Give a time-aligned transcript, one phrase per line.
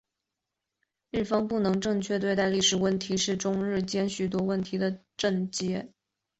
[1.11, 5.93] 日方不能正确对待历史问题是中日间很多问题的症结。